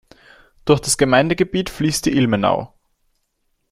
[0.65, 2.73] Durch das Gemeindegebiet fließt die Ilmenau.